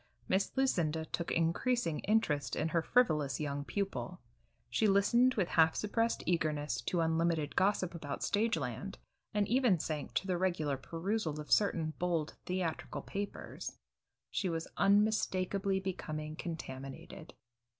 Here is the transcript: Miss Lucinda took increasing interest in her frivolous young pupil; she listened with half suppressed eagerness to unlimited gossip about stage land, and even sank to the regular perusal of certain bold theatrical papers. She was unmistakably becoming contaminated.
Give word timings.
Miss 0.27 0.51
Lucinda 0.55 1.05
took 1.05 1.31
increasing 1.31 1.99
interest 1.99 2.55
in 2.55 2.69
her 2.69 2.81
frivolous 2.81 3.39
young 3.39 3.63
pupil; 3.63 4.19
she 4.67 4.87
listened 4.87 5.35
with 5.35 5.49
half 5.49 5.75
suppressed 5.75 6.23
eagerness 6.25 6.81
to 6.87 7.01
unlimited 7.01 7.55
gossip 7.55 7.93
about 7.93 8.23
stage 8.23 8.57
land, 8.57 8.97
and 9.31 9.47
even 9.47 9.77
sank 9.77 10.15
to 10.15 10.25
the 10.25 10.39
regular 10.39 10.75
perusal 10.75 11.39
of 11.39 11.51
certain 11.51 11.93
bold 11.99 12.33
theatrical 12.47 13.03
papers. 13.03 13.77
She 14.31 14.49
was 14.49 14.67
unmistakably 14.75 15.79
becoming 15.79 16.35
contaminated. 16.35 17.35